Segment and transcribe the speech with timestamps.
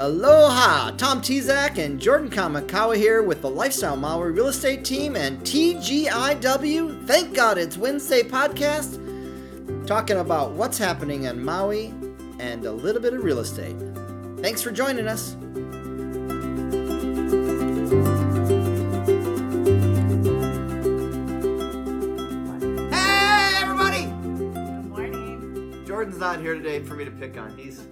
[0.00, 0.92] Aloha!
[0.92, 7.06] Tom Tezak and Jordan Kamakawa here with the Lifestyle Maui Real Estate Team and TGIW.
[7.06, 8.96] Thank God it's Wednesday podcast,
[9.86, 11.92] talking about what's happening in Maui
[12.38, 13.76] and a little bit of real estate.
[14.38, 15.36] Thanks for joining us.
[22.90, 24.04] Hey, everybody!
[24.04, 25.84] Good morning.
[25.86, 27.54] Jordan's not here today for me to pick on.
[27.58, 27.82] He's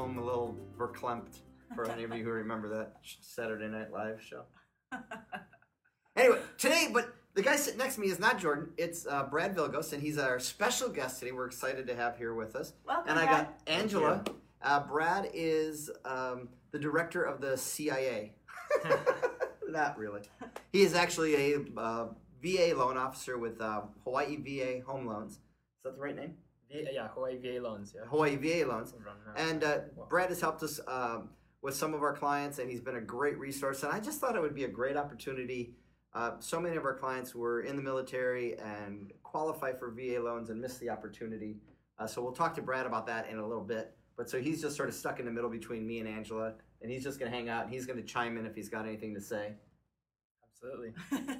[0.00, 1.40] home a little verklempt
[1.74, 4.44] for any of you who remember that Saturday Night Live show.
[6.16, 8.70] Anyway, today, but the guy sitting next to me is not Jordan.
[8.76, 11.30] It's uh, Brad Vilgos, and he's our special guest today.
[11.30, 12.72] We're excited to have here with us.
[12.84, 13.46] Welcome, And I Brad.
[13.46, 14.24] got Angela.
[14.60, 18.34] Uh, Brad is um, the director of the CIA.
[19.68, 20.22] not really.
[20.72, 22.08] He is actually a uh,
[22.42, 25.34] VA loan officer with uh, Hawaii VA Home Loans.
[25.34, 25.38] Is
[25.84, 26.34] that the right name?
[26.70, 27.92] V- yeah, Hawaii VA loans.
[27.94, 28.02] Yeah.
[28.08, 28.94] Hawaii VA Loans.
[29.36, 30.06] And uh, Wow.
[30.08, 31.30] Brad has helped us um,
[31.62, 33.82] with some of our clients, and he's been a great resource.
[33.82, 35.74] And I just thought it would be a great opportunity.
[36.14, 40.50] Uh, so many of our clients were in the military and qualify for VA loans
[40.50, 41.56] and missed the opportunity.
[41.98, 43.96] Uh, so we'll talk to Brad about that in a little bit.
[44.16, 46.90] But so he's just sort of stuck in the middle between me and Angela, and
[46.90, 48.86] he's just going to hang out and he's going to chime in if he's got
[48.86, 49.52] anything to say.
[50.52, 50.92] Absolutely.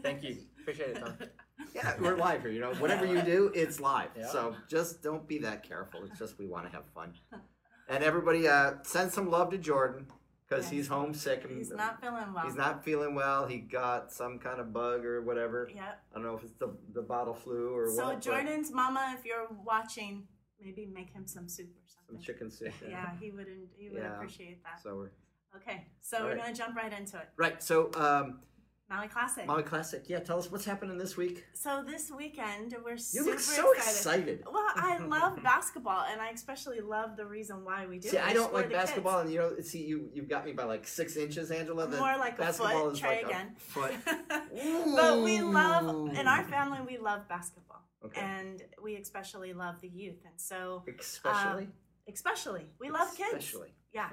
[0.02, 0.38] Thank you.
[0.60, 1.14] Appreciate it, Tom.
[1.74, 2.50] Yeah, we're live here.
[2.50, 4.10] You know, whatever you do, it's live.
[4.16, 4.26] Yeah.
[4.28, 6.02] So just don't be that careful.
[6.04, 7.12] It's just we want to have fun.
[7.88, 10.06] And everybody, uh, send some love to Jordan
[10.48, 10.72] because Yes.
[10.72, 12.44] he's homesick and He's not feeling well.
[12.44, 13.46] he's not feeling well.
[13.46, 15.68] He got some kind of bug or whatever.
[15.74, 16.02] Yep.
[16.12, 18.14] I don't know if it's the the bottle flu or So what.
[18.14, 20.26] but Jordan's mama, if you're watching,
[20.60, 22.16] maybe make him some soup or something.
[22.16, 22.72] some chicken soup.
[22.88, 23.46] Yeah, he would.
[23.76, 24.14] He would Yeah.
[24.16, 24.80] appreciate that.
[24.82, 25.10] So we're
[25.56, 26.42] Okay, so All we're right.
[26.42, 27.28] gonna jump right into it.
[27.36, 27.60] right.
[27.60, 28.40] So um,
[28.90, 29.46] Maui Classic.
[29.46, 30.02] Maui Classic.
[30.08, 31.44] Yeah, tell us what's happening this week.
[31.54, 34.28] So this weekend we're You super look so excited.
[34.40, 34.44] excited.
[34.52, 38.24] Well, I love basketball, and I especially love the reason why we do See, it.
[38.24, 38.82] I don't like the kids.
[38.86, 41.86] basketball, and you know, see, you you've got me by like six inches, Angela.
[41.86, 42.92] The More like a basketball foot.
[42.94, 43.54] is Try like again.
[43.56, 43.92] a foot.
[44.96, 48.20] but we love in our family we love basketball, Okay.
[48.20, 53.54] and we especially love the youth, and so Especially, uh, especially we love kids.
[53.92, 54.08] Yeah.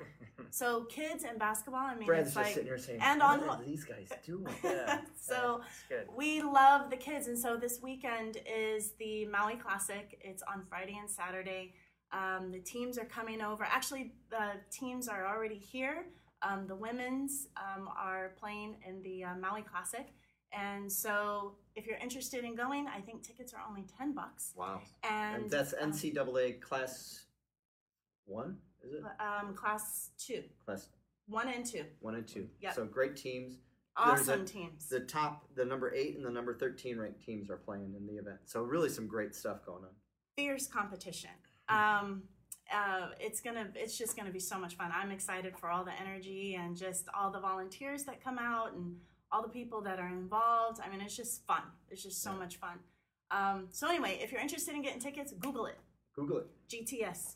[0.50, 1.82] So kids and basketball.
[1.82, 4.10] I mean, Brad's it's just like sitting here saying, and "What on are these guys
[4.26, 5.02] doing?" Yeah.
[5.16, 5.62] So
[6.16, 10.18] we love the kids, and so this weekend is the Maui Classic.
[10.22, 11.74] It's on Friday and Saturday.
[12.12, 13.66] Um, the teams are coming over.
[13.66, 16.06] Actually, the teams are already here.
[16.42, 20.08] Um, the women's um, are playing in the uh, Maui Classic,
[20.54, 24.54] and so if you're interested in going, I think tickets are only ten bucks.
[24.56, 24.82] Wow.
[25.04, 27.26] And, And that's um, NCAA class
[28.26, 29.02] one, is it?
[29.20, 30.90] um, class two, Class
[31.28, 32.48] one and two, one and two.
[32.62, 32.76] Yep.
[32.76, 33.56] So great teams.
[34.06, 34.88] There's a- awesome teams.
[34.90, 38.14] The top, the number eight and the number thirteen ranked teams are playing in the
[38.22, 38.38] event.
[38.46, 39.90] So really, some great stuff going on.
[40.36, 41.32] fierce competition.
[41.70, 42.24] Um,
[42.74, 44.92] uh, it's gonna, it's just gonna be so much fun.
[44.94, 48.98] I'm excited for all the energy and just all the volunteers that come out and
[49.32, 50.80] all the people that are involved.
[50.86, 51.64] I mean, it's just fun.
[51.90, 52.78] It's just so much fun.
[53.32, 55.78] Um, so anyway, if you're interested in getting tickets, Google it.
[56.16, 56.48] Google it.
[56.70, 57.36] GTS.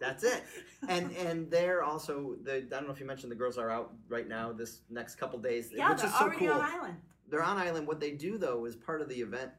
[0.00, 0.42] That's it.
[0.88, 3.94] and and they're also the I don't know if you mentioned the girls are out
[4.08, 6.52] right now this next couple days, Yeah, which they're is so already cool.
[6.54, 6.96] on island.
[7.28, 7.86] they're on island.
[7.86, 9.50] What they do though is part of the event.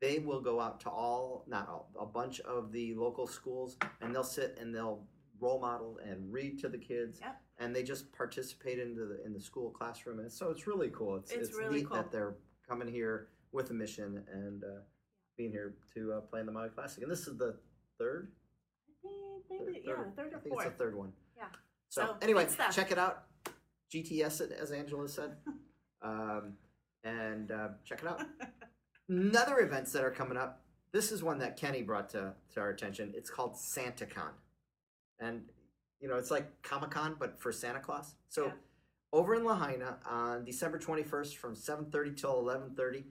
[0.00, 4.14] They will go out to all, not all, a bunch of the local schools, and
[4.14, 5.02] they'll sit and they'll
[5.40, 7.40] role model and read to the kids, Yep.
[7.58, 10.20] and they just participate into the in the school classroom.
[10.20, 11.16] And so it's really cool.
[11.16, 11.96] It's It's it's, really neat cool.
[11.96, 12.36] that they're
[12.68, 14.80] coming here with a mission and uh,
[15.36, 17.02] being here to uh, play in the Maui Classic.
[17.02, 17.56] And this is the
[17.98, 18.30] third,
[19.66, 20.66] maybe, yeah, third- third or I think fourth.
[20.66, 21.12] it's the third one.
[21.36, 21.44] Yeah.
[21.88, 22.74] So, So, anyway, good stuff.
[22.74, 23.24] check it out.
[23.92, 25.36] GTS it as Angela said,
[26.02, 26.54] um,
[27.04, 28.22] and uh, check it out.
[29.08, 30.62] Another events that are coming up.
[30.92, 33.12] This is one that Kenny brought to, to our attention.
[33.16, 34.32] It's called SantaCon,
[35.20, 35.42] and
[36.00, 38.14] you know it's like Comic Con but for Santa Claus.
[38.28, 38.52] So Yeah.
[39.12, 43.04] over in Lahaina on December twenty first from seven thirty till eleven thirty,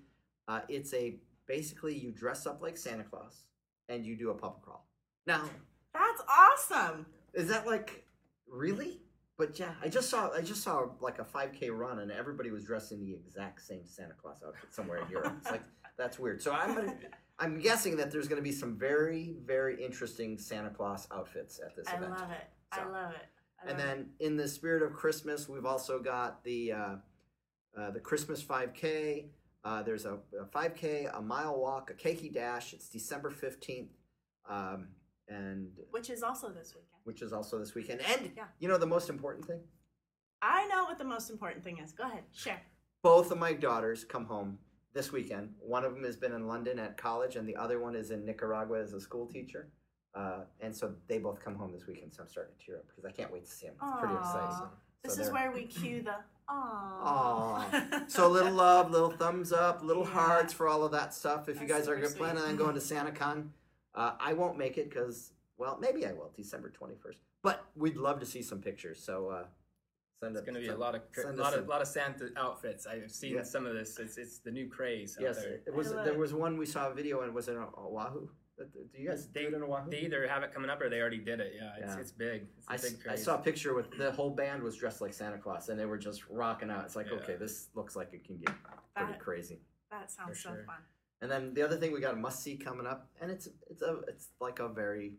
[0.47, 3.46] uh, it's a basically you dress up like Santa Claus
[3.90, 4.88] and you do a pub crawl.
[5.25, 5.50] Now
[5.98, 7.06] That's awesome.
[7.34, 8.06] is that like
[8.50, 9.02] really?
[9.38, 12.64] But yeah, I just saw I just saw like a 5K run and everybody was
[12.64, 15.34] dressed in the exact same Santa Claus outfit somewhere in Europe.
[15.42, 15.64] It's like
[15.98, 16.42] that's weird.
[16.42, 16.96] So I'm gonna,
[17.40, 21.76] I'm guessing that there's going to be some very very interesting Santa Claus outfits at
[21.76, 22.04] this event.
[22.04, 22.20] I event.
[22.22, 22.48] love it.
[22.72, 23.26] I love it.
[23.64, 23.90] I And love it.
[23.90, 26.96] then in the spirit of Christmas, we've also got the uh,
[27.78, 29.26] uh, the Christmas 5K.
[29.64, 32.74] Uh, there's a, a 5K, a mile walk, a keiki dash.
[32.74, 33.90] It's December 15th,
[34.50, 34.88] um,
[35.27, 37.01] and which is also this weekend.
[37.03, 38.01] which is also this weekend.
[38.01, 38.45] And Yeah.
[38.59, 39.62] you know the most important thing?
[40.41, 41.91] I know what the most important thing is.
[41.91, 42.62] Go ahead, share.
[43.01, 44.59] Both of my daughters come home
[44.94, 45.56] this weekend.
[45.59, 48.25] One of them has been in London at college, and the other one is in
[48.25, 49.69] Nicaragua as a school teacher.
[50.15, 52.88] Uh, and so they both come home this weekend, so I'm starting to tear up
[52.88, 53.75] because I can't wait to see them.
[53.81, 54.19] It's pretty Aw.
[54.19, 54.68] exciting.
[55.03, 56.15] This is they're- where we cue the
[56.50, 58.03] aw.
[58.07, 60.09] So a little love, little thumbs up, little Yeah.
[60.12, 61.47] hearts for all of that stuff.
[61.50, 62.50] If you That's guys are super planning sweet.
[62.51, 63.50] on going to SantaCon,
[63.98, 67.16] uh, I won't make it because, well, maybe I will, December 21st.
[67.42, 69.00] But we'd love to see some pictures.
[69.04, 69.44] So uh,
[70.22, 72.30] send It's going to be a lot of cra- lot of a- lot of Santa
[72.38, 72.86] outfits.
[72.88, 73.44] I've seen Yeah.
[73.44, 73.98] some of this.
[74.00, 75.60] It's it's the new craze out Yes, there.
[75.66, 75.92] it was.
[75.92, 78.28] There was one we saw a video and was it on Oahu?
[78.58, 78.66] Do
[79.00, 79.90] you guys They- do it in Oahu?
[79.92, 81.54] They either have it coming up or they already did it.
[81.56, 82.00] Yeah, it's Yeah.
[82.02, 82.48] it's big.
[82.58, 83.24] It's a I, big s- I craze.
[83.24, 86.00] saw a picture with the whole band was dressed like Santa Claus and they were
[86.00, 86.84] just rocking out.
[86.86, 87.18] It's like, Yeah.
[87.18, 88.48] okay, this looks like it can get
[88.96, 89.62] pretty That- crazy.
[89.92, 90.64] that sounds so sure.
[90.66, 90.82] fun.
[91.22, 93.81] And then the other thing we got a must see coming up, and it's it's
[93.81, 95.14] a it's like a very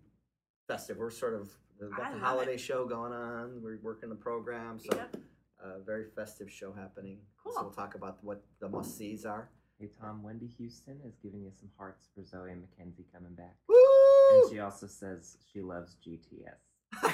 [0.68, 0.96] festive.
[0.96, 1.50] We're sort of
[1.80, 2.60] we've I got the holiday it.
[2.60, 3.60] show going on.
[3.62, 5.16] We're working the program, so Yep.
[5.64, 7.18] a very festive show happening.
[7.44, 7.62] So Cool.
[7.64, 9.50] we'll talk about what the must sees are.
[9.80, 13.56] Hey Tom, Wendy Houston is giving you some hearts for Zoe and Mackenzie coming back.
[13.68, 13.76] Woo!
[14.42, 16.58] And she also says she loves GTS.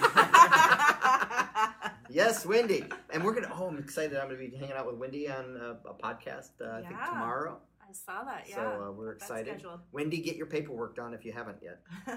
[2.11, 3.51] yes, Wendy, and we're gonna.
[3.55, 4.17] Oh, I'm excited.
[4.17, 6.51] I'm gonna be hanging out with Wendy on uh, a podcast.
[6.61, 7.07] Uh, I think Yeah.
[7.07, 7.61] tomorrow.
[7.89, 8.47] I saw that.
[8.49, 8.57] Yeah.
[8.57, 9.55] So uh, we're That's excited.
[9.55, 9.81] scheduled.
[9.93, 11.81] Wendy, get your paperwork done if you haven't yet.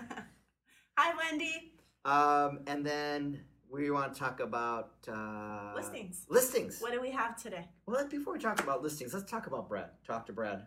[0.97, 1.73] Hi, Wendy.
[2.05, 6.25] Um, and then we want to talk about uh, Listings.
[6.29, 6.79] Listings.
[6.79, 7.67] What do we have today?
[7.85, 9.89] Well, before we talk about listings, let's talk about Brad.
[10.05, 10.65] Talk to Brad.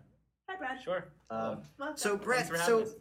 [0.49, 0.83] Hi, Brad.
[0.83, 1.09] Sure.
[1.31, 1.63] Um,
[1.97, 2.95] so, Brad, so having us.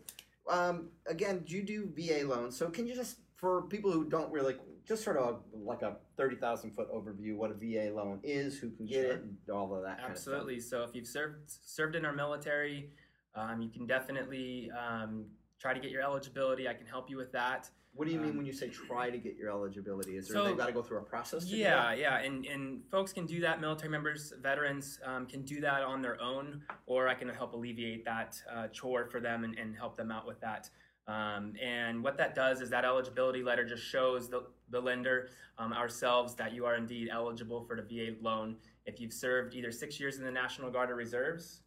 [0.50, 2.56] um, again, you do VA loans.
[2.56, 4.56] So, can you just, for people who don't really,
[4.90, 8.72] just sort of like a thirty thousand foot overview, what a VA loan is, who
[8.72, 9.12] can get Sure.
[9.12, 10.60] it, and all of that Absolutely.
[10.60, 12.90] So if you've served served in our military,
[13.36, 15.26] um, you can definitely um,
[15.60, 16.68] try to get your eligibility.
[16.68, 17.52] I can help you with that.
[17.52, 17.70] kind of.
[17.94, 20.16] What do you mean Um, when you say try to get your eligibility?
[20.16, 21.46] Is there so- they've got to go through a process?
[21.50, 23.62] To Yeah, yeah, and and folks can do that.
[23.62, 28.06] Military members, veterans um, can do that on their own, or I can help alleviate
[28.06, 30.70] that uh, chore for them and, and help them out with that.
[31.10, 35.74] Um, and what that does is that eligibility letter just shows the, the lender, um,
[35.74, 40.00] ourselves, that you are indeed eligible for the VA loan if you've served either six
[40.00, 41.62] years in the National Guard or Reserves,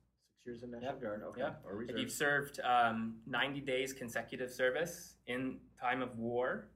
[0.44, 1.02] Six years in the National Yep.
[1.02, 1.22] Guard.
[1.30, 1.40] Okay.
[1.40, 1.62] Yep.
[1.64, 6.68] Or if you've served um, 90 days consecutive service in time of war,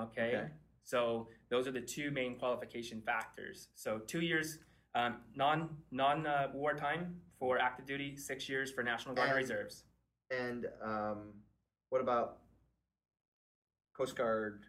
[0.00, 0.28] okay?
[0.34, 0.46] Okay.
[0.82, 3.68] So those are the two main qualification factors.
[3.74, 4.58] So two years
[4.94, 9.48] um, non non uh, wartime for active duty, six years for National Guard and And-
[9.50, 9.84] Reserves.
[10.30, 11.18] And um,
[11.90, 12.38] what about
[13.96, 14.64] Coast Guard?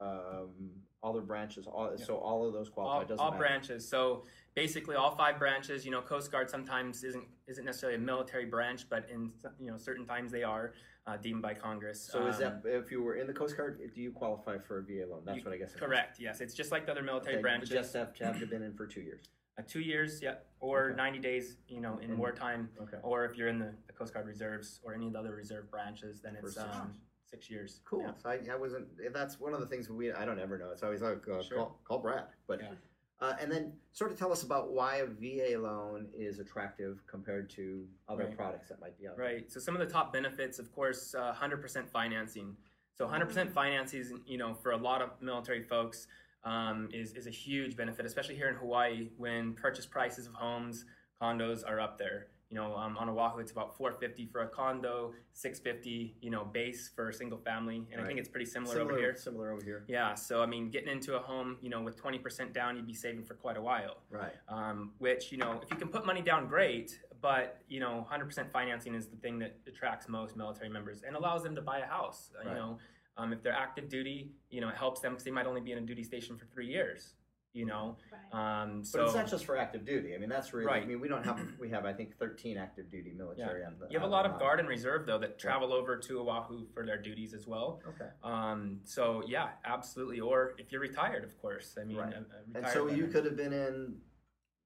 [0.00, 0.70] Um,
[1.02, 2.04] all their branches, all Yeah.
[2.04, 2.94] so all of those qualify.
[2.94, 3.86] All, doesn't all branches.
[3.88, 4.24] So
[4.54, 5.84] basically, all five branches.
[5.84, 9.76] You know, Coast Guard sometimes isn't isn't necessarily a military branch, but in you know
[9.76, 10.72] certain times they are
[11.06, 12.00] uh, deemed by Congress.
[12.00, 14.78] So is Um, that if you were in the Coast Guard, do you qualify for
[14.78, 15.24] a VA loan?
[15.24, 15.72] That's You- what I guess.
[15.74, 15.80] is.
[15.80, 16.20] correct?
[16.20, 17.70] Yes, it's just like the other military Okay, branches.
[17.70, 19.24] Just have to have been in for two years.
[19.58, 20.96] Uh, two years, yeah, or Okay.
[20.96, 22.98] 90 days, you know, in And- wartime, Okay.
[23.02, 25.70] or if you're in the, the Coast Guard Reserves or any of the other reserve
[25.70, 26.96] branches, then it's six um, years.
[27.24, 27.80] six years.
[27.84, 28.02] Cool.
[28.02, 28.12] Yeah.
[28.16, 28.86] So I, I wasn't.
[29.12, 30.12] That's one of the things we.
[30.12, 30.70] I don't ever know.
[30.70, 31.58] It's always like uh, Sure.
[31.58, 32.24] call, call Brad.
[32.46, 32.74] But Yeah.
[33.20, 37.50] uh, and then sort of tell us about why a VA loan is attractive compared
[37.50, 38.36] to other Right.
[38.36, 39.26] products that might be out there.
[39.26, 39.50] Right.
[39.52, 42.56] So some of the top benefits, of course, uh, 100% financing.
[42.94, 46.06] So 100% financing, you know, for a lot of military folks,
[46.44, 50.84] um, is is a huge benefit, especially here in Hawaii when purchase prices of homes,
[51.20, 52.28] condos are up there.
[52.48, 56.90] You know, um, on Oahu, it's about 450 for a condo, 650, you know, base
[56.96, 59.16] for a single family, and I think it's pretty similar, Similar over here.
[59.16, 59.84] Similar over here.
[59.86, 60.14] Yeah.
[60.14, 63.22] So I mean, getting into a home, you know, with 20% down, you'd be saving
[63.22, 63.98] for quite a while.
[64.10, 64.32] Right.
[64.48, 68.50] um, which you know if you can put money down great but you know 100%
[68.50, 71.86] financing is the thing that attracts most military members and allows them to buy a
[71.86, 72.78] house uh, you know
[73.16, 75.72] um, if they're active duty you know it helps them because they might only be
[75.72, 77.14] in a duty station for three years
[77.52, 77.96] you know
[78.32, 78.62] Right.
[78.62, 80.14] um, But it's not just for active duty.
[80.14, 80.70] I mean, that's really.
[80.70, 81.40] I mean, we don't have.
[81.60, 83.86] We have, I think, thirteen active duty military on the.
[83.90, 86.86] you have a lot of guard and reserve though that travel over to oahu for
[86.86, 88.08] their duties as well Okay.
[88.22, 92.12] um, so yeah absolutely or if you're retired of course i mean Right.
[92.12, 92.20] a- a
[92.54, 93.96] And retired so you could have been in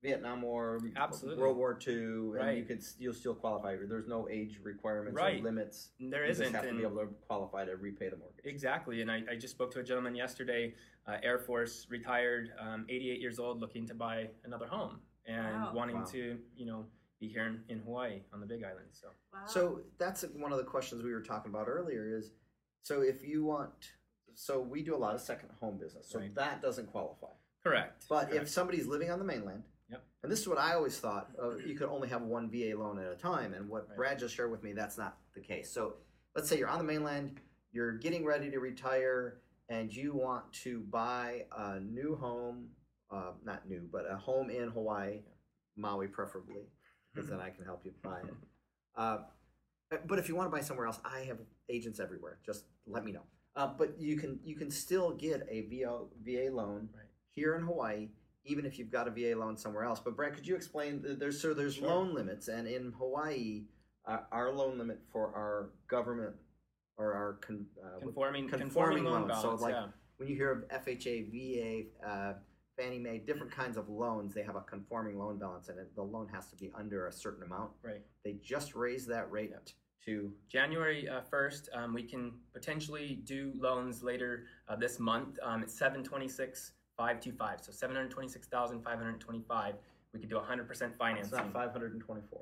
[0.04, 1.40] Vietnam War, Absolutely.
[1.42, 2.58] World War II, and Right.
[2.58, 3.74] you could you'll still qualify.
[3.76, 5.40] There's no age requirements Right.
[5.40, 5.92] or limits.
[5.98, 8.44] there you isn't just have to be able to qualify to repay the mortgage.
[8.44, 10.74] Exactly, and I, I just spoke to a gentleman yesterday,
[11.06, 15.72] uh, Air Force, retired, um, 88 years old, looking to buy another home and Wow.
[15.74, 16.04] wanting Wow.
[16.04, 16.86] to, you know,
[17.18, 18.88] be here in, in Hawaii on the Big Island.
[18.92, 19.46] So Wow.
[19.46, 22.06] So that's one of the questions we were talking about earlier.
[22.06, 22.30] Is
[22.82, 23.92] so if you want,
[24.34, 26.34] so we do a lot of second home business, so Right.
[26.34, 27.32] that doesn't qualify.
[27.62, 28.04] correct.
[28.10, 29.73] But if somebody's living on the mainland, Yep.
[30.24, 31.30] And this is what I always thought,
[31.64, 33.52] you could only have one VA loan at a time.
[33.54, 33.96] And what Right.
[33.96, 35.70] Brad just shared with me, that's not the case.
[35.70, 35.98] So
[36.34, 37.40] let's say you're on the mainland,
[37.72, 42.70] you're getting ready to retire, and you want to buy a new home,
[43.10, 45.20] uh, not new, but a home in Hawaii,
[45.76, 46.68] Maui preferably,
[47.12, 48.34] because then I can help you buy it.
[48.96, 49.18] Uh,
[49.92, 51.38] Uh, But if you want to buy somewhere else, I have
[51.68, 52.38] agents everywhere.
[52.44, 53.24] Just let me know.
[53.54, 57.04] Uh, but you can you can still get a VO, VA loan Right.
[57.34, 58.08] here in Hawaii,
[58.44, 60.00] even if you've got a VA loan somewhere else.
[60.00, 61.02] But Brad, could you explain?
[61.18, 61.88] There's so there's Sure.
[61.88, 63.64] loan limits, and in Hawaii,
[64.06, 66.36] uh, our loan limit for our government
[66.96, 69.88] or our con, uh, Conforming, Conforming conforming loan loans, so like- yeah.
[70.18, 72.34] when you hear of FHA, VA, uh,
[72.76, 76.28] Fannie Mae, different kinds of loans, they have a conforming loan balance, and the loan
[76.28, 77.72] has to be under a certain amount.
[77.82, 78.02] Right.
[78.24, 79.68] They just raised that rate Yep.
[80.06, 85.38] to January uh, 1st, um, we can potentially do loans later uh, this month.
[85.42, 85.74] Um, it's
[86.96, 87.60] 726,525.
[87.62, 89.74] So 726,525.
[90.12, 91.36] We could do 100% it's financing.
[91.36, 92.40] not five hundred and twenty-four.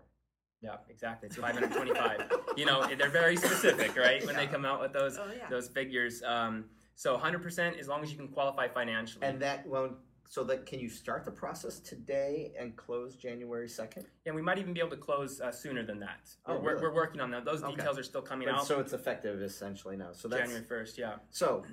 [0.60, 1.26] Yeah, exactly.
[1.26, 2.30] It's 525.
[2.56, 4.24] you know, they're very specific, right?
[4.26, 5.48] When they come out with those Oh yeah.
[5.48, 6.22] those figures.
[6.22, 9.26] Um, so 100% as long as you can qualify financially.
[9.26, 9.96] And that loan,
[10.28, 14.04] so that can you start the process today and close January second?
[14.26, 16.30] Yeah, we might even be able to close uh, sooner than that.
[16.46, 16.82] Oh, we're, really?
[16.82, 17.44] we're working on that.
[17.46, 17.74] Those Okay.
[17.76, 18.66] details are still coming out.
[18.66, 20.12] So it's effective essentially now.
[20.12, 21.14] So that's January 1st, yeah.
[21.30, 21.64] so.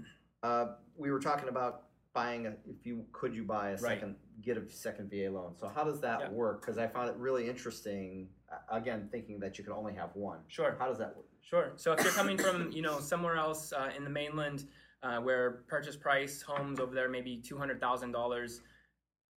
[0.41, 2.49] Uh, we were talking about buying a.
[2.67, 3.79] If you could you buy a Right.
[3.79, 5.55] second, get a second VA loan.
[5.57, 6.29] So how does that Yeah.
[6.31, 6.61] work?
[6.61, 8.29] Because I found it really interesting.
[8.71, 10.39] Again, thinking that you can only have one.
[10.47, 10.75] Sure.
[10.79, 11.25] How does that work?
[11.41, 11.71] Sure.
[11.75, 14.67] So if you're coming from, you know, somewhere else uh, in the mainland,
[15.03, 18.61] uh, where purchase price homes over there maybe two hundred thousand dollars,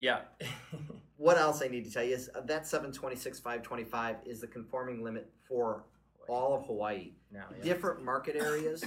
[0.01, 0.23] yeah,
[1.17, 3.85] What else I need to tell you is uh, that seven twenty six five twenty
[3.85, 5.85] five is the conforming limit for
[6.29, 7.13] all of Hawaii.
[7.31, 7.63] now yeah.
[7.63, 8.83] Different market areas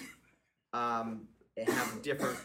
[0.73, 1.27] um,
[1.67, 2.39] have different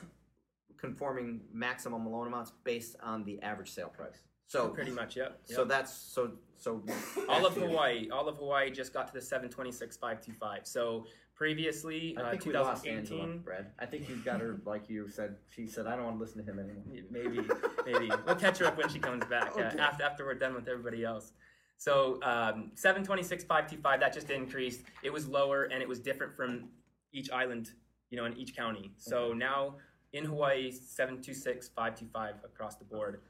[0.79, 4.23] conforming maximum loan amounts based on the average sale price.
[4.49, 5.41] So pretty much, yep.
[5.45, 5.69] so yep.
[5.69, 6.83] that's so so
[7.29, 7.67] all of back to you.
[7.67, 10.67] Hawaii, all of Hawaii just got to the seven twenty six five two five.
[10.67, 11.05] So
[11.35, 13.67] previously, I uh, think we lost Angela, Brad.
[13.79, 15.37] I think you got her like you said.
[15.55, 17.47] She said, "I don't want to listen to him anymore." maybe,
[17.85, 20.67] maybe we'll catch her up when she comes back uh, after after we're done with
[20.67, 21.33] everybody else.
[21.77, 24.81] So um, seven twenty six five two five that just increased.
[25.03, 26.71] It was lower and it was different from
[27.13, 27.71] each island,
[28.09, 28.93] you know, in each county.
[28.97, 29.77] So now
[30.13, 33.21] in Hawaii, seven two six five two five across the board.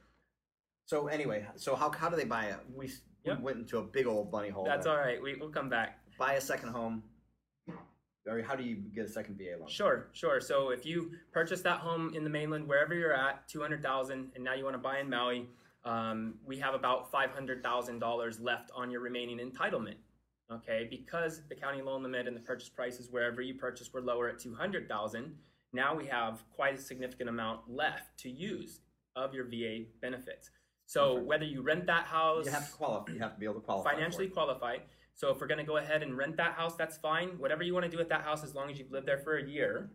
[0.86, 2.56] So anyway, so how how do they buy it?
[2.74, 4.64] We, s- we went into a big old bunny hole.
[4.64, 4.94] That's there.
[4.94, 5.22] all right.
[5.22, 5.98] We, we'll come back.
[6.18, 7.02] Buy a second home.
[8.26, 9.68] Or how do you get a second VA loan?
[9.70, 10.38] Sure, sure.
[10.40, 14.32] So if you purchase that home in the mainland, wherever you're at, two hundred thousand,
[14.34, 15.46] and now you want to buy in Maui,
[15.84, 19.94] um, we have about five hundred thousand dollars left on your remaining entitlement.
[20.52, 24.28] Okay, because the county loan limit and the purchase prices wherever you purchase were lower
[24.28, 25.34] at two hundred thousand.
[25.72, 28.80] Now we have quite a significant amount left to use
[29.16, 30.50] of your VA benefits.
[30.86, 31.26] So Perfect.
[31.26, 33.12] whether you rent that house, You have to qualify.
[33.12, 33.92] You have to be able to qualify.
[33.92, 34.32] financially it.
[34.32, 34.78] qualify.
[35.14, 37.30] So if we're going to go ahead and rent that house, that's fine.
[37.38, 39.36] Whatever you want to do with that house, as long as you've lived there for
[39.36, 39.90] a year,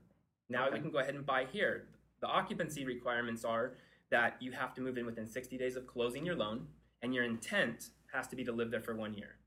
[0.49, 0.75] now Okay.
[0.75, 1.87] we can go ahead and buy here.
[2.21, 3.73] The occupancy requirements are
[4.11, 6.67] that you have to move in within 60 days of closing your loan,
[7.01, 9.37] and your intent has to be to live there for one year.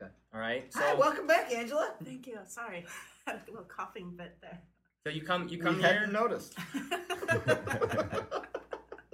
[0.00, 0.10] Okay.
[0.32, 0.72] All right.
[0.72, 1.92] So Hi, welcome back, Angela.
[2.02, 2.38] Thank you.
[2.46, 2.86] Sorry,
[3.26, 4.60] had a little coughing bit there.
[5.08, 5.94] So you come you come we here.
[5.94, 6.54] hadn't noticed.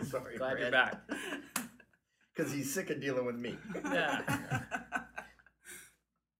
[0.03, 1.01] Sorry, Glad you're back.
[2.35, 3.57] Because he's sick of dealing with me.
[3.85, 4.23] Yeah.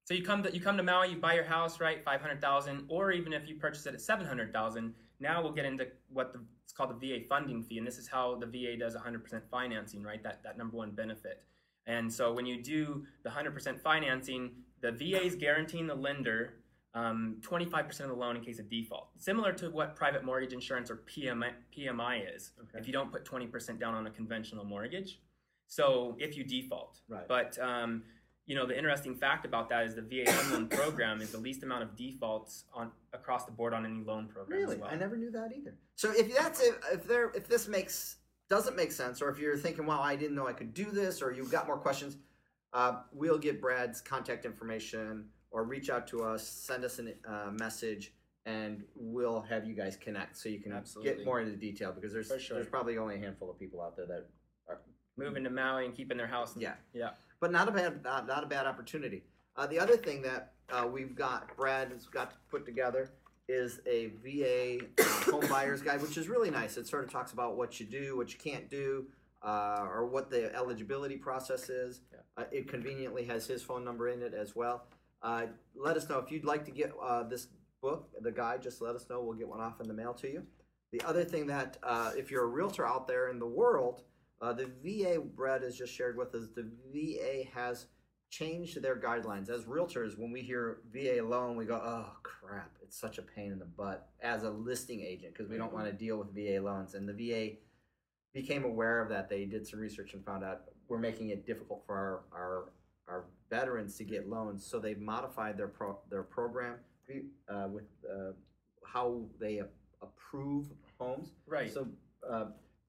[0.06, 2.42] So you come to you come to Maui, you buy your house, right, five hundred
[2.42, 4.92] thousand, or even if you purchase it at seven hundred thousand.
[5.18, 8.06] Now we'll get into what the, it's called the VA funding fee, and this is
[8.06, 10.23] how the VA does hundred percent financing, right?
[10.23, 11.42] That that number one benefit.
[11.87, 14.50] And so when you do the hundred percent financing,
[14.82, 16.52] the VA is guaranteeing the lender
[16.94, 20.90] um, 25% of the loan in case of default, similar to what private mortgage insurance
[20.90, 22.52] or PMI, PMI is.
[22.60, 22.78] Okay.
[22.78, 25.20] If you don't put 20% down on a conventional mortgage,
[25.66, 27.26] so if you default, Right.
[27.26, 28.04] but um,
[28.46, 31.62] you know the interesting fact about that is the VA loan program is the least
[31.62, 34.90] amount of defaults on across the board on any loan program Really, as well.
[34.92, 35.74] I never knew that either.
[35.96, 38.16] So if that's if, if there if this makes
[38.50, 41.22] doesn't make sense, or if you're thinking, "Wow, I didn't know I could do this,"
[41.22, 42.18] or you've got more questions,
[42.74, 47.50] uh, we'll get Brad's contact information, or reach out to us, send us a uh,
[47.52, 48.12] message,
[48.44, 51.14] and we'll have you guys connect so you can Absolutely.
[51.14, 52.56] get more into detail because there's sure.
[52.56, 54.26] there's probably only a handful of people out there that
[54.68, 54.80] are
[55.16, 56.56] Moving to Maui and keeping their house.
[56.58, 56.75] Yeah.
[56.92, 57.11] yeah.
[57.38, 59.23] but not a bad not, not a bad opportunity.
[59.56, 63.12] Uh, the other thing that uh, we've got Brad has got put together
[63.49, 66.76] is a VA uh, home buyer's guide, which is really nice.
[66.76, 69.06] It sort of talks about what you do, what you can't do,
[69.40, 72.00] uh, or what the eligibility process is.
[72.12, 72.18] Yeah.
[72.37, 74.87] Uh, it conveniently has his phone number in it as well.
[75.24, 77.48] Uh, let us know if you'd like to get uh, this
[77.80, 78.62] book, the guide.
[78.62, 79.22] Just let us know.
[79.22, 80.42] We'll get one off in the mail to you.
[80.92, 84.02] The other thing that, uh, if you're a realtor out there in the world,
[84.42, 87.86] uh, the VA, Brad has just shared with us, the VA has
[88.30, 89.48] changed their guidelines.
[89.48, 93.52] As realtors, when we hear VA loan, we go, oh crap, it's such a pain
[93.52, 96.60] in the butt as a listing agent because we don't want to deal with VA
[96.60, 96.94] loans.
[96.94, 97.56] And the VA
[98.34, 99.30] became aware of that.
[99.30, 102.72] They did some research and found out we're making it difficult for our, our,
[103.08, 106.76] our veterans to get loans, so they've modified their pro, their program
[107.48, 108.32] uh, with uh,
[108.84, 109.68] how they a-
[110.02, 110.66] approve
[110.98, 111.32] homes.
[111.46, 111.72] Right.
[111.72, 111.86] So
[112.28, 112.46] uh,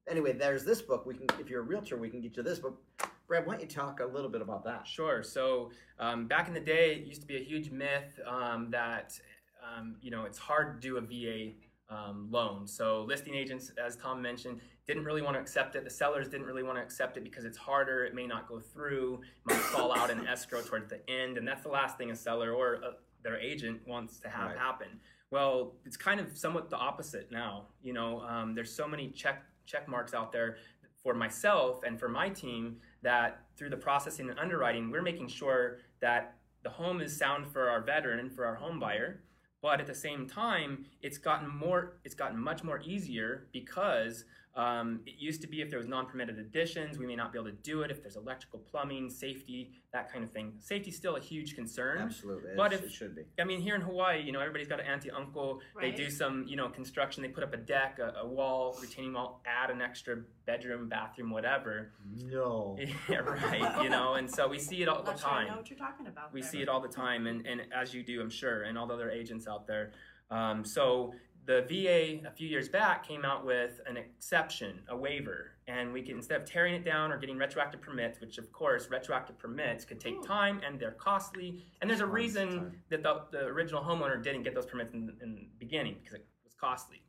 [0.09, 1.05] anyway, there's this book.
[1.05, 2.81] We can, if you're a realtor, we can get you this book.
[3.27, 4.85] Brad, why don't you talk a little bit about that?
[4.85, 5.24] Sure.
[5.24, 9.19] So um, back in the day, it used to be a huge myth um, that
[9.63, 11.53] um, you know it's hard to do a VA
[11.89, 12.67] um, loan.
[12.67, 15.83] So listing agents, as Tom mentioned, didn't really want to accept it.
[15.83, 18.05] The sellers didn't really want to accept it because it's harder.
[18.05, 19.21] It may not go through.
[19.45, 22.53] Might fall out in escrow towards the end, and that's the last thing a seller
[22.53, 22.91] or uh
[23.23, 24.57] their agent wants to have Right.
[24.59, 24.87] happen.
[25.31, 27.69] Well, it's kind of somewhat the opposite now.
[27.81, 30.57] You know, um, there's so many check check marks out there
[31.01, 35.79] for myself and for my team that through the processing and underwriting, we're making sure
[36.01, 39.23] that the home is sound for our veteran and for our home buyer.
[39.61, 44.25] But at the same time, it's gotten more, it's gotten much more easier because
[44.55, 47.50] um, it used to be if there was non-permitted additions, we may not be able
[47.50, 47.91] to do it.
[47.91, 50.53] If there's electrical, plumbing, safety, that kind of thing.
[50.59, 52.00] Safety's still a huge concern.
[52.01, 53.24] Absolutely, But if- it should be.
[53.39, 55.59] I mean, here in Hawaii, you know, everybody's got an auntie, uncle.
[55.79, 57.21] They do some, you know, construction.
[57.21, 61.31] They put up a deck, a, a wall, retaining wall, add an extra bedroom, bathroom,
[61.31, 61.91] whatever.
[62.24, 62.77] No.
[63.09, 63.83] yeah, right.
[63.83, 65.57] You know, and so we see it all the Not sure I know time.
[65.57, 66.33] what you're talking about.
[66.33, 66.50] We there.
[66.50, 68.93] see it all the time, and, and as you do, I'm sure, and all the
[68.93, 69.91] other agents out there.
[70.31, 71.13] Um, so
[71.45, 76.01] the VA a few years back came out with an exception, a waiver, and we
[76.01, 79.85] can instead of tearing it down or getting retroactive permits, which of course retroactive permits
[79.85, 84.21] could take time and they're costly, and there's a reason that the, the original homeowner
[84.21, 87.01] didn't get those permits in, in the beginning because it was costly.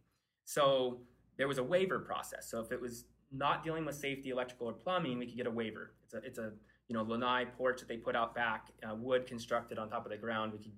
[0.44, 1.00] So
[1.38, 2.48] there was a waiver process.
[2.50, 5.50] So if it was not dealing with safety, electrical, or plumbing, we could get a
[5.50, 5.92] waiver.
[6.04, 6.52] It's a it's a
[6.88, 10.10] you know lanai porch that they put out back, uh, wood constructed on top of
[10.10, 10.52] the ground.
[10.52, 10.72] We could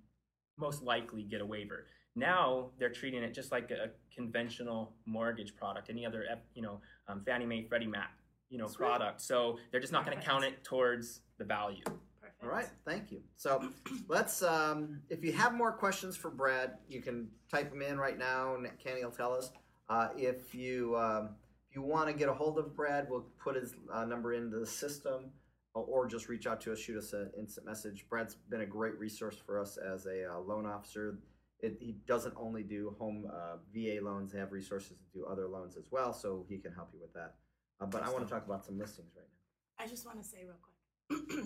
[0.57, 1.87] most likely get a waiver.
[2.19, 7.23] Now they're treating it just like a conventional mortgage product, any other you know um,
[7.25, 8.19] Fannie Mae, Freddie Mac
[8.51, 8.79] you know Sweet.
[8.79, 9.21] product.
[9.21, 11.85] So they're just not going to count it towards the value.
[11.85, 12.43] Perfect.
[12.43, 13.21] All right, thank you.
[13.37, 13.69] So
[14.09, 18.19] let's, um, if you have more questions for Brad, you can type them in right
[18.19, 19.51] now, and Kenny will tell us.
[19.89, 21.31] Uh, if you um,
[21.71, 24.59] if you want to get a hold of Brad, we'll put his uh, number into
[24.59, 25.31] the system,
[25.75, 28.05] or, or just reach out to us, shoot us an instant message.
[28.11, 31.19] Brad's been a great resource for us as a uh, loan officer.
[31.61, 35.49] It, he doesn't only do home uh, VA loans; they have resources to do other
[35.49, 37.35] loans as well, so he can help you with that.
[37.81, 39.85] Uh, but I want to talk about some listings right now.
[39.85, 41.45] I just want to say real quick.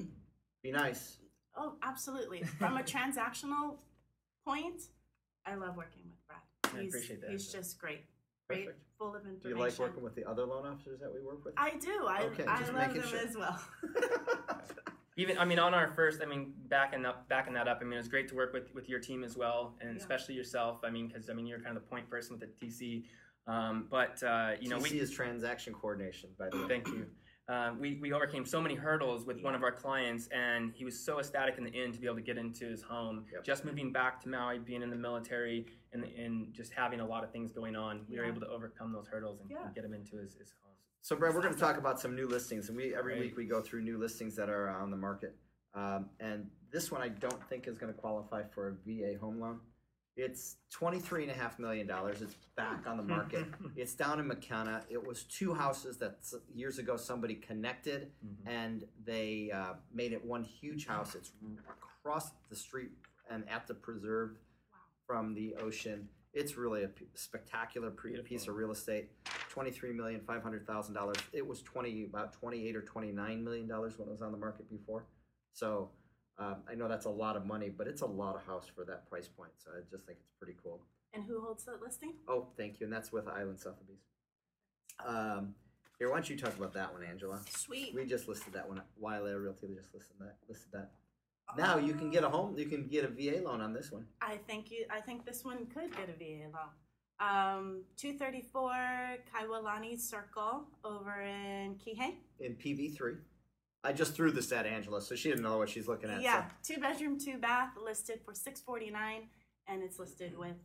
[0.62, 1.18] Be nice.
[1.56, 2.42] oh, absolutely.
[2.42, 3.76] From a transactional
[4.46, 4.82] point,
[5.46, 6.40] I love working with Brad.
[6.74, 8.04] I He's, appreciate that, He's just great.
[8.48, 8.82] Great, Perfect.
[8.98, 9.40] full of information.
[9.42, 9.56] Do information.
[9.56, 11.54] you like working with the other loan officers that we work with?
[11.56, 12.06] I do.
[12.06, 13.20] I, Okay, I just love making them sure.
[13.26, 13.60] as well.
[15.22, 17.78] Even I mean on our first, I mean backing up backing that up.
[17.80, 19.96] I mean it was great to work with with your team as well, and Yeah.
[20.00, 20.80] especially yourself.
[20.84, 23.04] I mean because I mean you're kind of the point person with the TC.
[23.46, 26.68] Um, but uh, you know TC we is transaction coordination, by the way.
[26.68, 27.06] thank you.
[27.48, 30.98] Uh, we, we overcame so many hurdles with one of our clients, and he was
[30.98, 33.24] so ecstatic in the end to be able to get into his home.
[33.32, 33.44] Yep.
[33.44, 37.24] Just moving back to Maui, being in the military, and, and just having a lot
[37.24, 39.66] of things going on, we were able to overcome those hurdles and, Yeah.
[39.66, 40.71] and get him into his, his home.
[41.04, 43.22] So, Brad, we're going to talk about some new listings, and we every Right.
[43.22, 45.36] week we go through new listings that are on the market.
[45.74, 49.40] Um, and this one I don't think is going to qualify for a VA home
[49.40, 49.60] loan.
[50.16, 52.22] It's twenty-three and a half million dollars.
[52.22, 53.46] It's back on the market.
[53.76, 54.84] it's down in Makena.
[54.90, 58.46] It was two houses that s- years ago somebody connected, Mhm.
[58.46, 61.14] and they uh, made it one huge house.
[61.16, 61.32] It's
[61.68, 62.90] across the street
[63.30, 64.36] and at the preserve
[65.06, 66.08] from the ocean.
[66.34, 69.10] It's really a p- spectacular pre- piece of real estate.
[69.52, 71.18] Twenty-three million five hundred thousand dollars.
[71.34, 74.70] It was twenty about twenty-eight or twenty-nine million dollars when it was on the market
[74.70, 75.04] before.
[75.52, 75.90] So
[76.38, 78.86] um, I know that's a lot of money, but it's a lot of house for
[78.86, 79.50] that price point.
[79.58, 80.80] So I just think it's pretty cool.
[81.12, 82.14] and who holds that listing?
[82.26, 84.00] Oh, thank you, and that's with Island Sotheby's.
[85.04, 85.54] Um,
[85.98, 87.38] here, why don't you talk about that one, Angela?
[87.54, 87.94] Sweet.
[87.94, 88.80] We just listed that one.
[88.98, 90.36] Wiley Realty just listed that.
[90.48, 90.92] Listed that.
[91.58, 92.56] Now you can get a home.
[92.56, 94.06] You can get a VA loan on this one.
[94.22, 94.86] I think you.
[94.90, 96.70] I think this one could get a VA loan.
[97.22, 102.14] Um, 234 Kaiwalani Circle over in Kihei.
[102.40, 103.14] in PV three.
[103.84, 106.20] I just threw this at Angela, so she didn't know what she's looking at.
[106.20, 109.28] Yeah, two bedroom, two bath, listed for 649,
[109.68, 110.56] and it's listed with.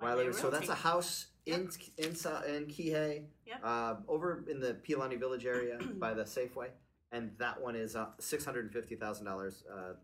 [0.00, 3.60] So, Wiley, Wiley so that's a house in in in Kihei, Yep.
[3.62, 6.68] uh, over in the Piilani Village area by the Safeway,
[7.12, 9.64] and that one is uh, six hundred and fifty thousand dollars.
[9.70, 9.94] Uh,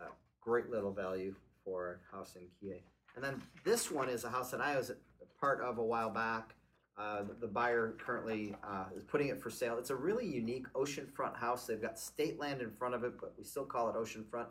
[0.00, 0.08] uh,
[0.40, 2.80] great little value for a house in Kihei.
[3.14, 4.92] And then this one is a house that I was
[5.40, 6.54] part of a while back.
[6.96, 9.78] Uh, the- the buyer currently uh, is putting it for sale.
[9.78, 11.66] It's a really unique oceanfront house.
[11.66, 14.46] They've got state land in front of it, but we still call it oceanfront.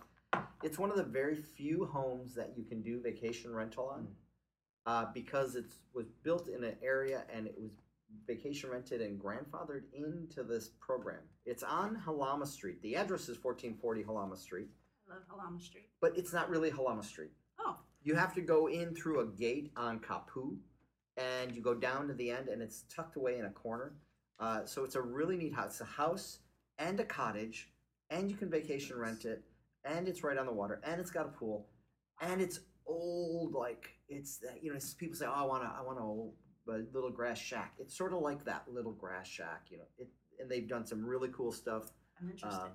[0.63, 4.07] It's one of the very few homes that you can do vacation rental on
[4.85, 7.71] uh, because it was built in an area and it was
[8.25, 11.19] vacation rented and grandfathered into this program.
[11.45, 12.81] It's on Halama Street.
[12.81, 14.69] The address is 1440 Halama Street,
[15.09, 15.89] I love Halama Street.
[15.99, 17.31] but it's not really Halama Street.
[17.59, 20.55] Oh, You have to go in through a gate on Kapu,
[21.17, 23.95] and you go down to the end, and it's tucked away in a corner.
[24.39, 25.71] Uh, so it's a really neat house.
[25.71, 26.39] It's a house
[26.77, 27.69] and a cottage,
[28.09, 29.43] and you can vacation rent it,
[29.83, 31.67] and it's right on the water, and it's got a pool,
[32.21, 33.51] and it's old.
[33.51, 36.77] Like it's you know, it's- people say, "Oh, I want to, I want a, a
[36.93, 39.87] little grass shack." It's sort of like that little grass shack, you know.
[39.97, 40.07] It
[40.39, 41.91] and they've done some really cool stuff
[42.21, 42.57] I'm interested.
[42.61, 42.69] um,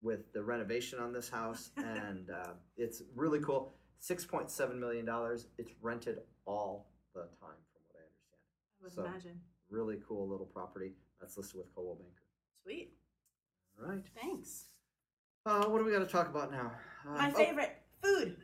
[0.00, 3.74] with the renovation on this house, and uh, it's really cool.
[4.00, 5.46] Six point seven million dollars.
[5.58, 8.40] It's rented all the time, from what I understand.
[8.80, 9.40] I would so- imagine.
[9.70, 12.22] Really cool little property that's listed with Coldwell Banker.
[12.64, 12.92] Sweet.
[13.80, 14.02] All right.
[14.20, 14.64] Thanks.
[15.46, 16.72] Uh, what do we got to talk about now?
[17.08, 18.36] Uh, My oh, favorite food.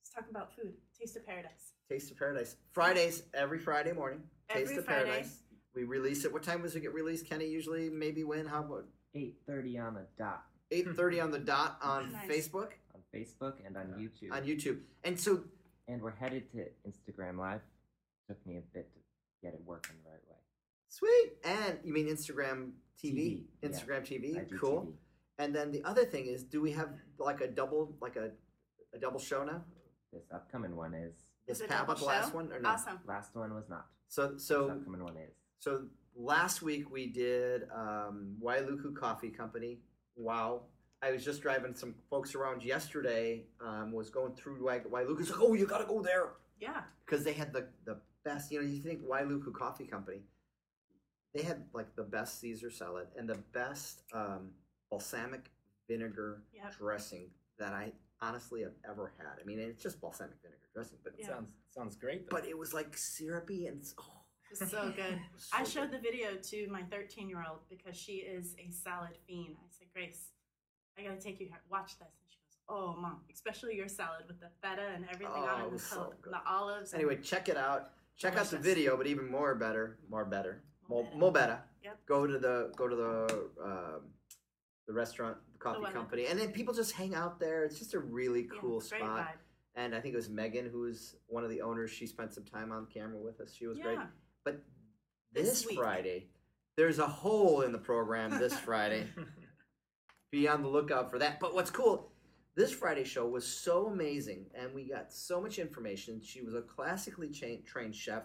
[0.00, 0.72] Let's talk about food.
[0.98, 1.74] Taste of Paradise.
[1.88, 2.56] Taste of Paradise.
[2.72, 4.22] Fridays, every Friday morning.
[4.50, 5.04] Every Taste of Friday.
[5.10, 5.38] Paradise.
[5.76, 6.32] We release it.
[6.32, 7.46] What time does it get released, Kenny?
[7.46, 8.44] Usually, maybe when?
[8.46, 12.28] How about Eight thirty on the dot eight thirty on the dot on Nice.
[12.28, 12.72] Facebook, on
[13.14, 14.32] Facebook and on YouTube.
[14.32, 15.42] on YouTube, and so
[15.88, 17.60] and we're headed to Instagram Live.
[18.28, 19.00] Took me a bit to
[19.42, 20.36] get it working the right way.
[20.88, 21.32] sweet.
[21.44, 22.70] And you mean Instagram
[23.02, 23.14] TV?
[23.14, 23.68] TV, yeah.
[23.68, 24.38] Instagram TV.
[24.38, 24.82] I cool.
[24.82, 24.92] TV.
[25.38, 28.30] And then the other thing is, do we have like a double, like a,
[28.94, 29.62] a double show now?
[30.12, 31.14] This upcoming one is.
[31.48, 32.68] Is Is it Pat about the last one or no?
[32.68, 33.00] Awesome.
[33.06, 33.86] Last one was not.
[34.08, 35.32] So this so upcoming one is.
[35.58, 39.80] so last week we did um, Wailuku Coffee Company.
[40.14, 40.62] Wow.
[41.02, 43.44] I was just driving some folks around yesterday.
[43.60, 45.20] Um, was going through Wai- Wailuku.
[45.20, 46.82] It's like, oh, you got to go there Yeah.
[47.04, 48.52] because they had the the best.
[48.52, 50.22] You know, you think Wailuku Coffee Company.
[51.34, 54.50] They had like the best Caesar salad and the best um,
[54.90, 55.50] balsamic
[55.88, 56.76] vinegar Yep.
[56.78, 59.40] dressing that I honestly have ever had.
[59.42, 61.28] I mean, it's just balsamic vinegar dressing, but Yeah.
[61.28, 62.28] Sounds sounds great.
[62.30, 62.36] though.
[62.36, 65.18] but it was like syrupy and oh, It was so good.
[65.34, 65.68] was so I good.
[65.72, 69.56] showed the video to my 13 year old because she is a salad fiend.
[69.58, 70.28] I said, Grace,
[70.98, 71.60] I gotta take you here.
[71.70, 72.08] Watch this.
[72.08, 75.52] And she goes, Oh, mom, especially your salad with the feta and everything on Oh,
[75.54, 76.94] on it, the, so col- the olives.
[76.94, 77.90] Anyway, check it out.
[78.16, 81.58] Check out the video, but even more better, more better, more, more better.
[81.82, 81.98] Yep.
[82.06, 84.00] Go to the go to the um,
[84.86, 87.64] the restaurant, the coffee that- company, and then people just hang out there.
[87.64, 89.18] It's just a really Yeah, cool great spot.
[89.26, 89.38] vibe.
[89.74, 91.90] And I think it was Megan who was one of the owners.
[91.90, 93.54] She spent some time on camera with us.
[93.54, 93.84] She was yeah.
[93.84, 93.98] great.
[94.44, 94.62] But
[95.32, 95.74] This this.
[95.74, 96.26] Friday,
[96.76, 99.06] there's a hole in the program this Friday.
[100.32, 101.38] Be on the lookout for that.
[101.38, 102.10] But what's cool,
[102.56, 106.22] this Friday show was so amazing, and we got so much information.
[106.24, 108.22] She was a classically cha- trained chef.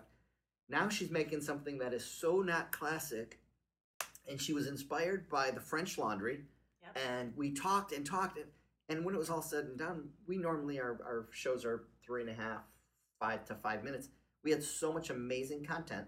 [0.70, 3.40] Now she's making something that is so not classic,
[4.26, 6.46] and she was inspired by the French Laundry.
[6.82, 6.98] Yep.
[7.10, 8.48] And we talked and talked, and,
[8.88, 12.22] and when it was all said and done, we normally our, our shows are three
[12.22, 12.62] and a half,
[13.20, 14.08] five to five minutes.
[14.46, 16.08] We had so much amazing content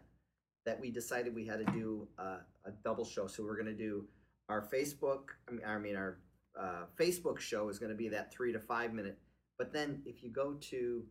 [0.65, 3.27] that we decided we had to do uh, a double show.
[3.27, 4.05] So we're going to do
[4.49, 5.21] our Facebook.
[5.47, 6.17] I mean, I mean our
[6.59, 9.17] uh, Facebook show is going to be that three to five minute.
[9.57, 11.03] But then if you go to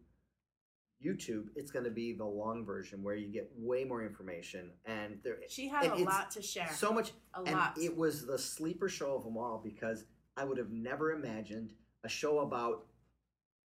[1.05, 5.19] YouTube, it's going to be the long version where you get way more information and
[5.23, 6.69] there She had a lot to share.
[6.73, 7.13] so much.
[7.35, 7.79] a and lot.
[7.79, 10.05] it was the sleeper show of them all because
[10.37, 11.73] I would have never imagined
[12.05, 12.87] a show about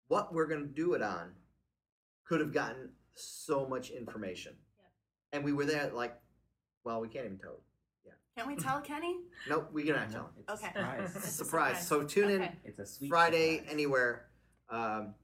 [0.09, 1.33] what we're going to do it on
[2.25, 4.53] could have gotten so much information.
[4.79, 4.91] Yep.
[5.33, 6.17] And we were there like,
[6.85, 7.61] well, we can't even tell.
[8.37, 9.17] Can we tell Kenny?
[9.49, 10.31] Nope, we cannot No, tell.
[10.39, 10.67] it's a Okay.
[10.75, 11.17] surprise.
[11.17, 11.87] It's a Surprise.
[11.87, 11.89] surprise.
[11.89, 12.57] So tune in Okay.
[12.65, 13.73] It's a sweet Friday surprise.
[13.73, 14.27] anywhere,
[14.69, 15.15] um,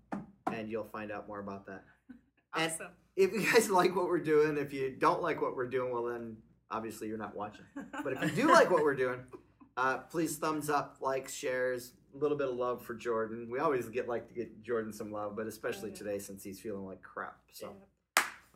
[0.51, 1.85] and you'll find out more about that.
[2.55, 2.89] And- Awesome.
[3.15, 6.05] If you guys like what we're doing, if you don't like what we're doing, well
[6.05, 6.39] then
[6.71, 7.67] obviously you're not watching.
[8.03, 9.21] But if you do like what we're doing,
[9.77, 13.51] uh, please thumbs up, likes, shares, a little bit of love for Jordan.
[13.51, 15.97] We always get like to get Jordan some love, but especially Yeah.
[15.97, 17.39] today since he's feeling like crap.
[17.53, 17.85] So Yeah.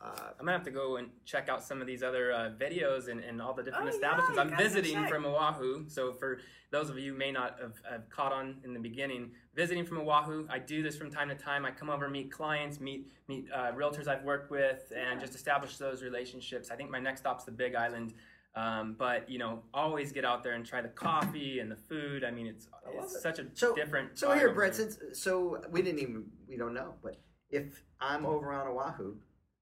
[0.03, 3.09] Uh, I'm gonna have to go and check out some of these other uh, videos
[3.09, 4.37] and, and all the different Oh, establishments.
[4.37, 8.11] you I'm visiting from Oahu, so for those of you who may not have, have
[8.11, 11.65] caught on in the beginning, visiting from Oahu, I do this from time to time.
[11.65, 15.25] I come over, meet clients, meet meet uh, realtors I've worked with, and Yeah.
[15.27, 16.71] just establish those relationships.
[16.71, 18.13] I think my next stop's the Big Island.
[18.55, 22.25] Um, but you know, always get out there and try the coffee and the food.
[22.25, 23.21] I mean, it's, I it's it.
[23.21, 24.19] such a So- different.
[24.19, 27.17] so here, over Brett, since so we didn't even we don't know, but
[27.51, 29.17] if I'm over on Oahu,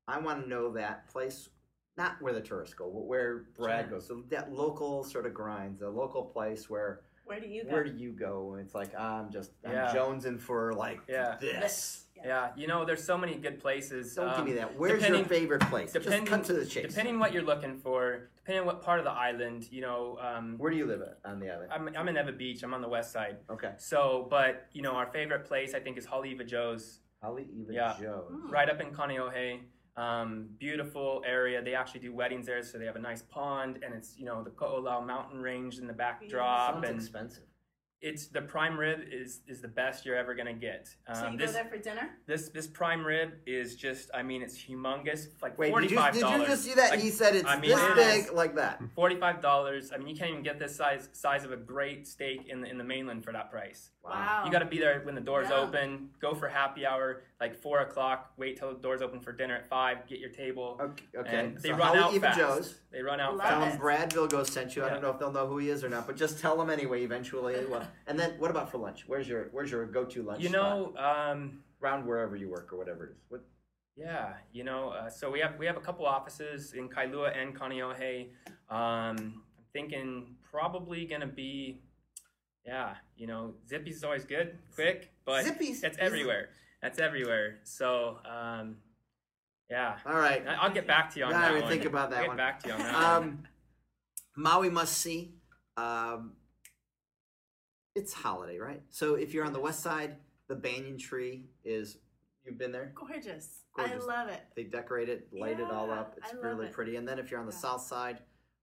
[0.07, 1.49] I want to know that place.
[1.97, 3.99] Not where the tourists go, but where Brad Sure.
[3.99, 4.07] goes.
[4.09, 7.71] So that local sort of grinds, a local place where Where do you go?
[7.71, 8.55] where do you go?
[8.55, 9.95] And it's like I'm just I'm Yeah.
[9.95, 11.37] jonesing for like Yeah.
[11.41, 12.01] this.
[12.17, 12.23] Yeah.
[12.27, 14.15] Yeah, you know, there's so many good places.
[14.15, 14.77] Don't give um, me that.
[14.79, 15.93] Where's your favorite place?
[15.93, 16.89] Just depending- cut to the chase.
[16.91, 20.57] Depending what you're looking for, depending on what part of the island, you know, um,
[20.59, 21.71] Where do you live at on the island?
[21.73, 22.63] I'm, I'm in Ewa Beach.
[22.63, 23.39] I'm on the west side.
[23.51, 23.73] Okay.
[23.79, 27.95] So, but you know, our favorite place I think is Haleiwa Joe's, Haleiwa Yeah.
[28.01, 28.27] Joe.
[28.33, 28.51] Mm.
[28.51, 29.61] right up in Kaneohe.
[29.97, 31.63] Um, beautiful area.
[31.63, 34.43] They actually do weddings there, so they have a nice pond, and it's you know
[34.43, 37.45] the Ko'olau mountain range in the backdrop, Sounds and expensive.
[38.01, 40.89] it's the prime rib is is the best you're ever gonna get.
[41.15, 42.11] So you Um, go this there for dinner?
[42.27, 46.13] this this prime rib is just I mean it's humongous, like Wait, forty did you,
[46.13, 46.91] did you just see that?
[46.91, 48.81] Like, he said it's I mean, this it big, like that.
[48.97, 49.93] Forty-five dollars.
[49.93, 52.69] I mean, you can't even get this size size of a great steak in the
[52.69, 53.91] in the mainland for that price.
[54.05, 54.43] Wow.
[54.45, 55.61] You got to be there when the doors Yeah.
[55.61, 56.11] open.
[56.21, 58.33] Go for happy hour, like four o'clock.
[58.39, 60.07] Wait till the doors open for dinner at five.
[60.07, 60.79] Get your table.
[60.81, 61.37] Okay, okay.
[61.37, 62.39] And they so run Haleiwa Even fast.
[62.39, 62.75] Joe's.
[62.91, 63.73] They run out Love Tell fast.
[63.73, 64.85] them Brad Vilgo sent you.
[64.85, 66.71] I don't know if they'll know who he is or not, but just tell them
[66.71, 67.05] anyway.
[67.05, 69.05] Eventually, well, and then what about for lunch?
[69.07, 70.43] Where's your Where's your go to lunch?
[70.43, 73.25] You know, um, around wherever you work or whatever it is.
[73.29, 73.43] What?
[73.97, 74.89] yeah, you know.
[74.89, 78.29] Uh, so we have we have a couple offices in Kailua and Kaneohe.
[78.71, 81.83] Um, I'm thinking probably gonna be,
[82.65, 85.83] yeah, you know, Zippy's is always good, quick, but Zippy's.
[85.85, 86.49] It's everywhere.
[86.85, 87.61] That's everywhere.
[87.65, 88.77] So, um,
[89.71, 90.47] yeah, All right.
[90.47, 91.71] I- I'll get back to you on Yeah, I that would one.
[91.73, 92.37] think about that I'll get one.
[92.37, 92.93] back to you on that.
[92.93, 93.05] one.
[93.05, 93.49] Um,
[94.37, 95.35] Maui must see.
[95.79, 96.37] Um,
[97.95, 98.83] it's holiday, right?
[98.91, 100.19] So if you're on the west side,
[100.49, 101.97] the banyan tree is.
[102.45, 102.93] You've been there.
[102.95, 103.63] Gorgeous.
[103.75, 104.03] Gorgeous.
[104.03, 104.43] I love it.
[104.55, 106.13] They decorate it, light it all up.
[106.19, 106.73] It's I love really it.
[106.75, 106.97] pretty.
[106.97, 107.59] And then if you're on the Yeah.
[107.61, 108.19] south side,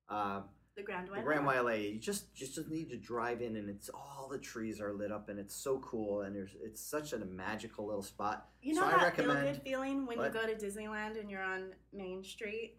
[0.10, 0.44] uh,
[0.82, 1.24] The Grand the Wailea.
[1.24, 4.82] Grand Wailea, you just just just need to drive in, and it's all the trees
[4.82, 8.48] are lit up, and it's so cool, and there's it's such a magical little spot.
[8.62, 10.34] You know I that feel good feeling when What?
[10.34, 12.78] you go to Disneyland and you're on Main Street?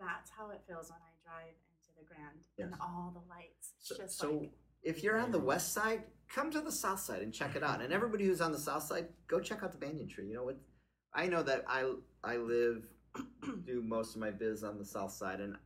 [0.00, 3.74] That's how it feels when I drive into the Grand and all the lights.
[3.80, 4.50] It's So, just so like
[4.82, 7.80] if you're on the west side, come to the south side and check it out.
[7.82, 10.26] And everybody who's on the south side, go check out the banyan tree.
[10.28, 10.58] You know what?
[11.14, 11.92] I know that I
[12.24, 12.84] I live
[13.66, 15.56] do most of my biz on the south side, and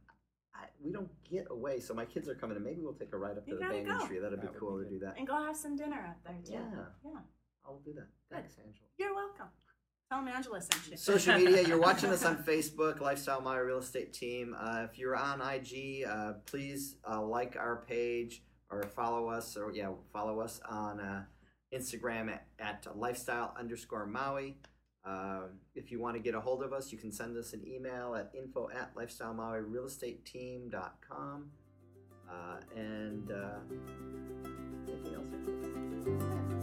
[0.55, 1.81] I, we don't get away.
[1.81, 3.63] So my kids are coming, and maybe we'll take a ride up to You the
[3.63, 4.07] gotta banyan go.
[4.07, 4.19] tree.
[4.19, 5.15] That'd be That would cool be to do that.
[5.19, 6.53] and go have some dinner up there too.
[6.53, 7.19] Yeah, Yeah.
[7.65, 8.09] I'll do that.
[8.31, 8.87] Thanks, Angela.
[8.99, 9.47] You're welcome.
[10.11, 10.97] Tell them Angela sent you.
[10.99, 14.55] Social media, you're watching us on Facebook, Lifestyle Maui Real Estate Team.
[14.59, 19.73] Uh, if you're on IG, uh, please uh, like our page or follow us, or
[19.73, 21.25] yeah, follow us on uh,
[21.73, 24.59] Instagram at, at lifestyle underscore Maui.
[25.05, 27.67] Uh, if you want to get a hold of us, you can send us an
[27.67, 31.51] email at info at lifestylemauirealestateteam.com.
[32.31, 33.59] Uh, and uh,
[34.89, 35.27] anything else?